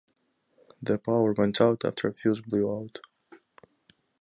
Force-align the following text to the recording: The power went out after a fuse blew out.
The 0.81 0.97
power 0.97 1.31
went 1.33 1.61
out 1.61 1.85
after 1.85 2.07
a 2.07 2.13
fuse 2.15 2.41
blew 2.41 2.75
out. 2.75 2.97